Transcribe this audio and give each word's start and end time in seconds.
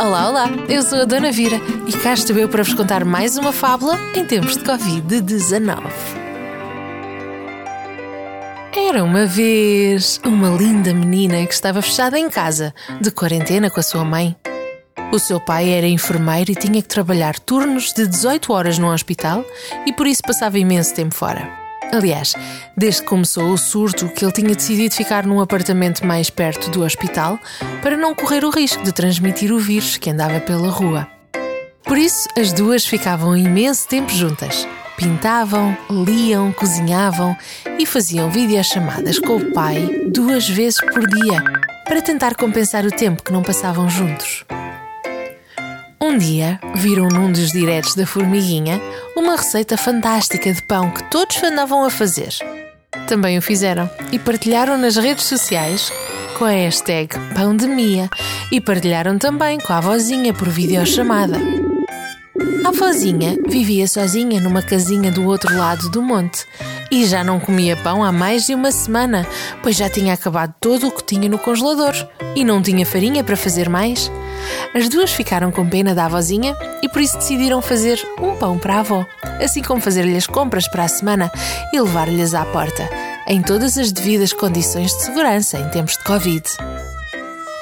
Olá, 0.00 0.28
olá, 0.28 0.46
eu 0.68 0.80
sou 0.80 1.00
a 1.00 1.04
Dona 1.04 1.32
Vira 1.32 1.60
e 1.84 1.92
cá 1.92 2.14
estou 2.14 2.36
eu 2.38 2.48
para 2.48 2.62
vos 2.62 2.72
contar 2.72 3.04
mais 3.04 3.36
uma 3.36 3.52
fábula 3.52 3.98
em 4.14 4.24
tempos 4.24 4.56
de 4.56 4.62
Covid-19. 4.62 5.90
Era 8.76 9.02
uma 9.02 9.26
vez 9.26 10.20
uma 10.24 10.50
linda 10.50 10.94
menina 10.94 11.44
que 11.44 11.52
estava 11.52 11.82
fechada 11.82 12.16
em 12.16 12.30
casa, 12.30 12.72
de 13.00 13.10
quarentena 13.10 13.70
com 13.70 13.80
a 13.80 13.82
sua 13.82 14.04
mãe. 14.04 14.36
O 15.12 15.18
seu 15.18 15.40
pai 15.40 15.70
era 15.70 15.88
enfermeiro 15.88 16.52
e 16.52 16.54
tinha 16.54 16.80
que 16.80 16.88
trabalhar 16.88 17.36
turnos 17.40 17.92
de 17.92 18.06
18 18.06 18.52
horas 18.52 18.78
no 18.78 18.92
hospital 18.92 19.44
e 19.84 19.92
por 19.92 20.06
isso 20.06 20.22
passava 20.22 20.60
imenso 20.60 20.94
tempo 20.94 21.12
fora. 21.12 21.67
Aliás, 21.92 22.34
desde 22.76 23.02
que 23.02 23.08
começou 23.08 23.50
o 23.50 23.58
surto, 23.58 24.08
que 24.08 24.24
ele 24.24 24.32
tinha 24.32 24.54
decidido 24.54 24.94
ficar 24.94 25.26
num 25.26 25.40
apartamento 25.40 26.06
mais 26.06 26.28
perto 26.28 26.70
do 26.70 26.82
hospital 26.82 27.38
para 27.82 27.96
não 27.96 28.14
correr 28.14 28.44
o 28.44 28.50
risco 28.50 28.82
de 28.82 28.92
transmitir 28.92 29.52
o 29.52 29.58
vírus 29.58 29.96
que 29.96 30.10
andava 30.10 30.38
pela 30.40 30.68
rua. 30.68 31.08
Por 31.84 31.96
isso, 31.96 32.28
as 32.38 32.52
duas 32.52 32.84
ficavam 32.84 33.34
imenso 33.34 33.88
tempo 33.88 34.12
juntas. 34.12 34.68
Pintavam, 34.98 35.76
liam, 35.90 36.52
cozinhavam 36.52 37.34
e 37.78 37.86
faziam 37.86 38.30
videochamadas 38.30 39.18
com 39.18 39.36
o 39.36 39.52
pai 39.52 40.08
duas 40.12 40.48
vezes 40.48 40.80
por 40.80 41.06
dia 41.08 41.42
para 41.84 42.02
tentar 42.02 42.34
compensar 42.34 42.84
o 42.84 42.90
tempo 42.90 43.22
que 43.22 43.32
não 43.32 43.42
passavam 43.42 43.88
juntos. 43.88 44.44
Um 46.00 46.18
dia 46.18 46.60
viram 46.74 47.08
num 47.08 47.32
dos 47.32 47.52
diretos 47.52 47.94
da 47.94 48.06
Formiguinha 48.06 48.80
uma 49.18 49.36
receita 49.36 49.76
fantástica 49.76 50.52
de 50.52 50.62
pão 50.62 50.90
que 50.90 51.02
todos 51.10 51.42
andavam 51.42 51.84
a 51.84 51.90
fazer. 51.90 52.32
Também 53.08 53.36
o 53.36 53.42
fizeram 53.42 53.90
e 54.12 54.18
partilharam 54.18 54.78
nas 54.78 54.96
redes 54.96 55.24
sociais 55.24 55.92
com 56.38 56.44
a 56.44 56.50
hashtag 56.50 57.18
Pão 57.34 57.56
de 57.56 57.66
Mia 57.66 58.08
e 58.52 58.60
partilharam 58.60 59.18
também 59.18 59.58
com 59.58 59.72
a 59.72 59.78
avózinha 59.78 60.32
por 60.32 60.48
videochamada. 60.48 61.36
A 62.64 62.68
avózinha 62.68 63.36
vivia 63.48 63.88
sozinha 63.88 64.40
numa 64.40 64.62
casinha 64.62 65.10
do 65.10 65.24
outro 65.26 65.56
lado 65.56 65.88
do 65.90 66.00
monte 66.00 66.46
e 66.90 67.04
já 67.04 67.24
não 67.24 67.40
comia 67.40 67.76
pão 67.76 68.04
há 68.04 68.12
mais 68.12 68.46
de 68.46 68.54
uma 68.54 68.70
semana, 68.70 69.26
pois 69.62 69.76
já 69.76 69.90
tinha 69.90 70.14
acabado 70.14 70.54
todo 70.60 70.86
o 70.86 70.92
que 70.92 71.02
tinha 71.02 71.28
no 71.28 71.38
congelador 71.38 71.94
e 72.36 72.44
não 72.44 72.62
tinha 72.62 72.86
farinha 72.86 73.24
para 73.24 73.36
fazer 73.36 73.68
mais. 73.68 74.10
As 74.74 74.88
duas 74.88 75.12
ficaram 75.12 75.50
com 75.50 75.68
pena 75.68 75.94
da 75.94 76.06
avózinha 76.06 76.56
e 76.82 76.88
por 76.88 77.00
isso 77.00 77.16
decidiram 77.18 77.62
fazer 77.62 78.00
um 78.20 78.36
pão 78.36 78.58
para 78.58 78.76
a 78.76 78.80
avó, 78.80 79.06
assim 79.42 79.62
como 79.62 79.80
fazer-lhe 79.80 80.16
as 80.16 80.26
compras 80.26 80.68
para 80.68 80.84
a 80.84 80.88
semana 80.88 81.30
e 81.72 81.80
levar-lhes 81.80 82.34
à 82.34 82.44
porta, 82.44 82.88
em 83.26 83.42
todas 83.42 83.78
as 83.78 83.92
devidas 83.92 84.32
condições 84.32 84.90
de 84.92 85.04
segurança 85.04 85.58
em 85.58 85.68
tempos 85.68 85.94
de 85.94 86.04
Covid. 86.04 86.44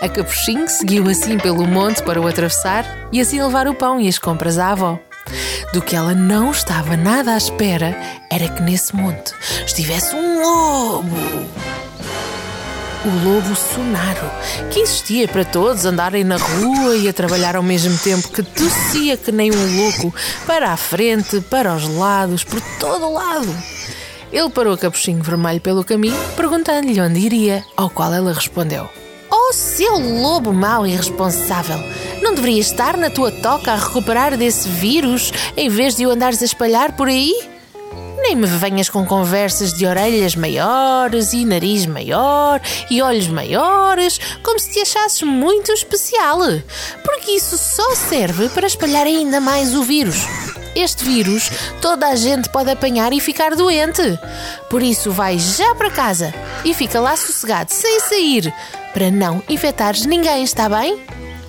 A 0.02 0.08
Capuchinho 0.08 0.68
seguiu 0.68 1.08
assim 1.08 1.38
pelo 1.38 1.66
monte 1.66 2.02
para 2.02 2.20
o 2.20 2.26
atravessar 2.26 2.84
e 3.10 3.20
assim 3.20 3.42
levar 3.42 3.66
o 3.66 3.74
pão 3.74 4.00
e 4.00 4.08
as 4.08 4.18
compras 4.18 4.58
à 4.58 4.72
avó. 4.72 4.98
Do 5.72 5.82
que 5.82 5.96
ela 5.96 6.14
não 6.14 6.50
estava 6.50 6.96
nada 6.96 7.32
à 7.32 7.36
espera 7.36 7.96
era 8.30 8.48
que 8.48 8.62
nesse 8.62 8.94
monte 8.94 9.32
estivesse 9.64 10.14
um 10.14 10.42
lobo 10.42 11.16
o 13.04 13.24
lobo 13.24 13.54
sonaro, 13.54 14.30
que 14.70 14.80
insistia 14.80 15.28
para 15.28 15.44
todos 15.44 15.84
andarem 15.84 16.24
na 16.24 16.36
rua 16.36 16.96
e 16.96 17.08
a 17.08 17.12
trabalhar 17.12 17.56
ao 17.56 17.62
mesmo 17.62 17.96
tempo, 17.98 18.28
que 18.28 18.42
tossia 18.42 19.16
que 19.16 19.30
nem 19.30 19.50
um 19.50 19.82
louco, 19.82 20.14
para 20.46 20.72
a 20.72 20.76
frente, 20.76 21.40
para 21.42 21.74
os 21.74 21.88
lados, 21.88 22.44
por 22.44 22.60
todo 22.80 23.06
o 23.06 23.12
lado. 23.12 23.54
Ele 24.32 24.50
parou 24.50 24.74
o 24.74 24.78
capuchinho 24.78 25.22
vermelho 25.22 25.60
pelo 25.60 25.84
caminho, 25.84 26.16
perguntando-lhe 26.36 27.00
onde 27.00 27.20
iria, 27.20 27.64
ao 27.76 27.90
qual 27.90 28.12
ela 28.12 28.32
respondeu: 28.32 28.88
Oh, 29.30 29.52
seu 29.52 29.98
lobo 29.98 30.52
mau 30.52 30.86
e 30.86 30.92
irresponsável! 30.92 31.78
Não 32.22 32.34
deverias 32.34 32.66
estar 32.66 32.96
na 32.96 33.10
tua 33.10 33.30
toca 33.30 33.72
a 33.72 33.76
recuperar 33.76 34.36
desse 34.36 34.68
vírus 34.68 35.32
em 35.56 35.68
vez 35.68 35.94
de 35.94 36.06
o 36.06 36.10
andares 36.10 36.42
a 36.42 36.44
espalhar 36.44 36.92
por 36.96 37.08
aí? 37.08 37.55
Nem 38.26 38.34
me 38.34 38.46
venhas 38.48 38.88
com 38.88 39.06
conversas 39.06 39.72
de 39.72 39.86
orelhas 39.86 40.34
maiores 40.34 41.32
e 41.32 41.44
nariz 41.44 41.86
maior 41.86 42.60
e 42.90 43.00
olhos 43.00 43.28
maiores, 43.28 44.18
como 44.42 44.58
se 44.58 44.72
te 44.72 44.80
achasses 44.80 45.22
muito 45.22 45.70
especial. 45.70 46.40
Porque 47.04 47.30
isso 47.30 47.56
só 47.56 47.94
serve 47.94 48.48
para 48.48 48.66
espalhar 48.66 49.06
ainda 49.06 49.40
mais 49.40 49.76
o 49.76 49.84
vírus. 49.84 50.16
Este 50.74 51.04
vírus 51.04 51.48
toda 51.80 52.08
a 52.08 52.16
gente 52.16 52.48
pode 52.48 52.68
apanhar 52.68 53.12
e 53.12 53.20
ficar 53.20 53.54
doente. 53.54 54.02
Por 54.68 54.82
isso, 54.82 55.12
vai 55.12 55.38
já 55.38 55.72
para 55.76 55.88
casa 55.88 56.34
e 56.64 56.74
fica 56.74 56.98
lá 56.98 57.16
sossegado, 57.16 57.72
sem 57.72 58.00
sair, 58.00 58.52
para 58.92 59.08
não 59.08 59.40
infectares 59.48 60.04
ninguém, 60.04 60.42
está 60.42 60.68
bem? 60.68 61.00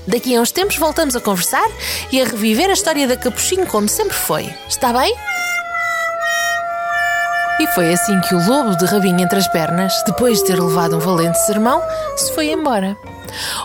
Daqui 0.06 0.36
a 0.36 0.42
uns 0.42 0.52
tempos 0.52 0.78
voltamos 0.78 1.16
a 1.16 1.20
conversar 1.20 1.68
e 2.12 2.22
a 2.22 2.26
reviver 2.26 2.70
a 2.70 2.74
história 2.74 3.08
da 3.08 3.18
Capuchinho 3.18 3.66
como 3.66 3.90
sempre 3.90 4.16
foi. 4.16 4.54
Está 4.70 4.94
bem? 4.94 5.16
E 7.60 7.66
foi 7.68 7.92
assim 7.92 8.20
que 8.22 8.36
o 8.36 8.46
lobo, 8.46 8.78
de 8.78 8.86
rabinho 8.86 9.20
entre 9.20 9.40
as 9.40 9.48
pernas, 9.48 9.92
depois 10.06 10.38
de 10.40 10.46
ter 10.46 10.62
levado 10.62 10.96
um 10.96 11.00
valente 11.00 11.40
sermão, 11.46 11.82
se 12.16 12.32
foi 12.34 12.52
embora. 12.52 12.96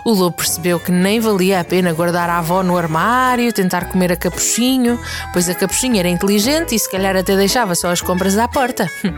O 0.05 0.13
lobo 0.13 0.37
percebeu 0.37 0.81
que 0.81 0.91
nem 0.91 1.21
valia 1.21 1.61
a 1.61 1.65
pena 1.65 1.93
guardar 1.93 2.31
a 2.31 2.39
avó 2.39 2.63
no 2.63 2.77
armário, 2.77 3.53
tentar 3.53 3.91
comer 3.91 4.13
a 4.13 4.17
capuchinho, 4.17 4.99
pois 5.33 5.49
a 5.49 5.55
capuchinha 5.55 6.01
era 6.01 6.09
inteligente 6.09 6.75
e 6.75 6.79
se 6.79 6.91
calhar 6.91 7.17
até 7.17 7.37
deixava 7.37 7.75
só 7.75 7.91
as 7.91 8.01
compras 8.01 8.37
à 8.39 8.49
porta. 8.49 8.89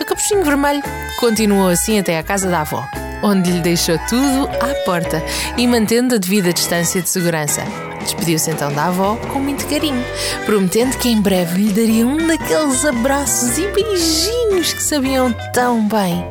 A 0.00 0.04
capuchinho 0.04 0.44
vermelho 0.44 0.82
continuou 1.18 1.68
assim 1.68 1.98
até 1.98 2.18
à 2.18 2.22
casa 2.22 2.50
da 2.50 2.62
avó, 2.62 2.86
onde 3.22 3.50
lhe 3.50 3.60
deixou 3.60 3.98
tudo 4.08 4.48
à 4.60 4.74
porta 4.84 5.22
e 5.56 5.66
mantendo 5.66 6.14
a 6.14 6.18
devida 6.18 6.52
distância 6.52 7.00
de 7.00 7.08
segurança. 7.08 7.62
Despediu-se 8.00 8.50
então 8.50 8.72
da 8.72 8.86
avó 8.86 9.16
com 9.32 9.38
muito 9.38 9.66
carinho, 9.66 10.04
prometendo 10.44 10.96
que 10.98 11.08
em 11.08 11.20
breve 11.20 11.62
lhe 11.62 11.72
daria 11.72 12.06
um 12.06 12.26
daqueles 12.26 12.84
abraços 12.84 13.58
e 13.58 13.66
beijinhos 13.68 14.72
que 14.72 14.82
sabiam 14.82 15.32
tão 15.52 15.86
bem. 15.86 16.26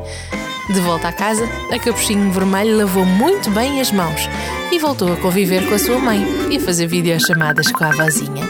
De 0.68 0.80
volta 0.80 1.08
à 1.08 1.12
casa, 1.12 1.48
a 1.70 1.78
Capuchinho 1.78 2.30
Vermelho 2.30 2.76
lavou 2.76 3.04
muito 3.04 3.50
bem 3.50 3.80
as 3.80 3.90
mãos 3.90 4.28
e 4.70 4.78
voltou 4.78 5.12
a 5.12 5.16
conviver 5.16 5.66
com 5.68 5.74
a 5.74 5.78
sua 5.78 5.98
mãe 5.98 6.24
e 6.50 6.56
a 6.56 6.60
fazer 6.60 6.86
videochamadas 6.86 7.70
com 7.72 7.84
a 7.84 7.88
avózinha. 7.88 8.48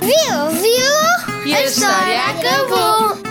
Viu, 0.00 0.60
viu? 0.62 1.46
E 1.46 1.54
a 1.54 1.64
história 1.64 2.20
acabou. 2.24 3.29